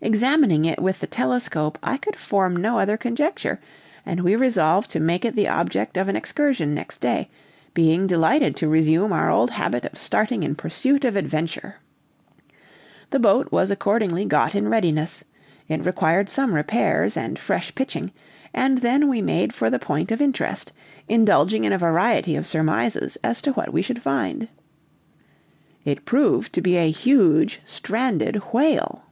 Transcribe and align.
Examining 0.00 0.64
it 0.64 0.80
with 0.80 1.00
the 1.00 1.08
telescope, 1.08 1.76
I 1.82 1.96
could 1.96 2.14
form 2.14 2.54
no 2.54 2.78
other 2.78 2.96
conjecture, 2.96 3.58
and 4.06 4.20
we 4.20 4.36
resolved 4.36 4.92
to 4.92 5.00
make 5.00 5.24
it 5.24 5.34
the 5.34 5.48
object 5.48 5.96
of 5.96 6.06
an 6.06 6.14
excursion 6.14 6.72
next 6.72 6.98
day, 6.98 7.28
being 7.74 8.06
delighted 8.06 8.54
to 8.58 8.68
resume 8.68 9.12
our 9.12 9.28
old 9.28 9.50
habit 9.50 9.84
of 9.84 9.98
starting 9.98 10.44
in 10.44 10.54
pursuit 10.54 11.04
of 11.04 11.16
adventure. 11.16 11.78
The 13.10 13.18
boat 13.18 13.50
was 13.50 13.72
accordingly 13.72 14.24
got 14.24 14.54
in 14.54 14.68
readiness; 14.68 15.24
it 15.66 15.84
required 15.84 16.30
some 16.30 16.54
repairs, 16.54 17.16
and 17.16 17.36
fresh 17.36 17.74
pitching, 17.74 18.12
and 18.54 18.78
then 18.82 19.08
we 19.08 19.20
made 19.20 19.52
for 19.52 19.68
the 19.68 19.80
point 19.80 20.12
of 20.12 20.22
interest, 20.22 20.70
indulging 21.08 21.64
in 21.64 21.72
a 21.72 21.78
variety 21.78 22.36
of 22.36 22.46
surmises 22.46 23.18
as 23.24 23.42
to 23.42 23.50
what 23.54 23.72
we 23.72 23.82
should 23.82 24.00
find. 24.00 24.46
It 25.84 26.04
proved 26.04 26.52
to 26.52 26.60
be 26.60 26.76
a 26.76 26.88
huge, 26.88 27.60
stranded 27.64 28.36
whale. 28.52 29.02